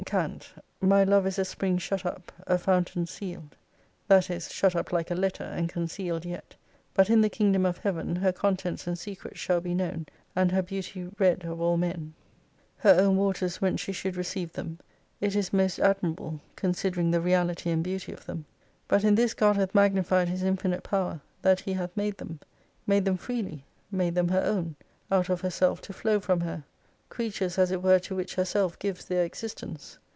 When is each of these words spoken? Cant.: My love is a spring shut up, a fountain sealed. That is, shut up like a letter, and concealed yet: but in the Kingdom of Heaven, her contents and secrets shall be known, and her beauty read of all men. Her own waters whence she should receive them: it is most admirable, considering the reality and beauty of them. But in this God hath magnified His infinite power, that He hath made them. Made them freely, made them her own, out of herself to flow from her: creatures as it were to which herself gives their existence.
Cant.: 0.03 0.51
My 0.81 1.05
love 1.05 1.25
is 1.25 1.39
a 1.39 1.45
spring 1.45 1.77
shut 1.77 2.05
up, 2.05 2.33
a 2.45 2.57
fountain 2.57 3.05
sealed. 3.05 3.55
That 4.09 4.29
is, 4.29 4.51
shut 4.51 4.75
up 4.75 4.91
like 4.91 5.09
a 5.09 5.15
letter, 5.15 5.43
and 5.43 5.69
concealed 5.69 6.25
yet: 6.25 6.55
but 6.93 7.09
in 7.09 7.21
the 7.21 7.29
Kingdom 7.29 7.65
of 7.65 7.77
Heaven, 7.77 8.17
her 8.17 8.33
contents 8.33 8.87
and 8.87 8.97
secrets 8.99 9.39
shall 9.39 9.61
be 9.61 9.73
known, 9.73 10.07
and 10.35 10.51
her 10.51 10.63
beauty 10.63 11.07
read 11.17 11.45
of 11.45 11.61
all 11.61 11.77
men. 11.77 12.13
Her 12.77 12.93
own 12.99 13.15
waters 13.15 13.61
whence 13.61 13.79
she 13.79 13.93
should 13.93 14.17
receive 14.17 14.51
them: 14.51 14.79
it 15.21 15.33
is 15.33 15.53
most 15.53 15.79
admirable, 15.79 16.41
considering 16.57 17.11
the 17.11 17.21
reality 17.21 17.69
and 17.69 17.81
beauty 17.83 18.11
of 18.11 18.25
them. 18.25 18.45
But 18.89 19.05
in 19.05 19.15
this 19.15 19.33
God 19.33 19.55
hath 19.55 19.73
magnified 19.75 20.27
His 20.27 20.43
infinite 20.43 20.83
power, 20.83 21.21
that 21.41 21.61
He 21.61 21.73
hath 21.73 21.95
made 21.95 22.17
them. 22.17 22.39
Made 22.85 23.05
them 23.05 23.17
freely, 23.17 23.63
made 23.91 24.15
them 24.15 24.27
her 24.27 24.43
own, 24.43 24.75
out 25.09 25.29
of 25.29 25.39
herself 25.39 25.79
to 25.83 25.93
flow 25.93 26.19
from 26.19 26.41
her: 26.41 26.65
creatures 27.07 27.57
as 27.57 27.71
it 27.71 27.83
were 27.83 27.99
to 27.99 28.15
which 28.15 28.35
herself 28.35 28.79
gives 28.79 29.03
their 29.05 29.25
existence. 29.25 29.97